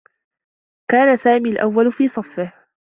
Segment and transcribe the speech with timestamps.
[0.91, 2.53] كان سامي الأوّل في صفّه.